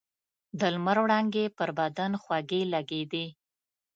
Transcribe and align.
د 0.59 0.61
لمر 0.73 0.97
وړانګې 1.03 1.45
پر 1.57 1.69
بدن 1.79 2.11
خوږې 2.21 2.61
لګېدې. 2.73 3.25